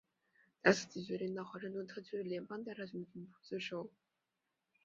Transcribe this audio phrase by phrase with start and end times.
[0.63, 3.91] 达斯奇决定到华盛顿特区的联邦调查局总部自首。